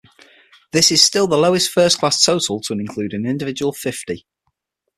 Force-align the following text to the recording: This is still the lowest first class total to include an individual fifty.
This 0.71 0.91
is 0.91 0.99
still 1.03 1.27
the 1.27 1.37
lowest 1.37 1.69
first 1.69 1.99
class 1.99 2.23
total 2.23 2.59
to 2.61 2.73
include 2.73 3.13
an 3.13 3.23
individual 3.23 3.71
fifty. 3.71 4.25